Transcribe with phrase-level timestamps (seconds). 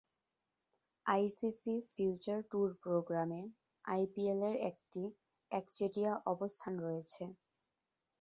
[1.05, 3.41] ICC future tour প্রোগ্রামে
[3.85, 5.01] আইপিএলের একটি
[5.51, 7.23] একচেটিয়া অবস্থান রয়েছে।